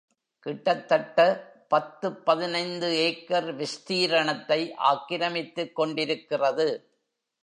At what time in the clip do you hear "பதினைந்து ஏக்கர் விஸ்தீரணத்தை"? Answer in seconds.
2.25-4.73